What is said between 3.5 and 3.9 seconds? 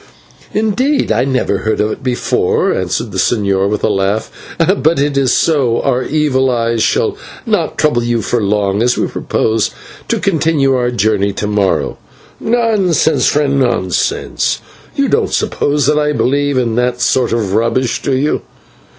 with a